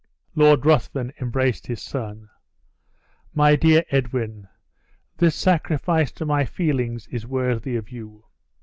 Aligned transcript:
Lord 0.33 0.65
Ruthven 0.65 1.13
embraced 1.21 1.67
his 1.67 1.79
son. 1.79 2.27
"My 3.35 3.55
dear 3.55 3.83
Edwin! 3.91 4.47
this 5.17 5.35
sacrifice 5.35 6.11
to 6.13 6.25
my 6.25 6.43
feelings 6.43 7.07
is 7.09 7.27
worthy 7.27 7.75
of 7.75 7.91
you. 7.91 8.25